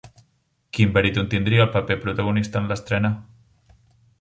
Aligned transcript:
Quin 0.77 0.95
baríton 0.95 1.29
tindria 1.33 1.61
el 1.67 1.71
paper 1.75 1.99
protagonista 2.07 2.63
en 2.63 2.73
l'estrena? 2.73 3.13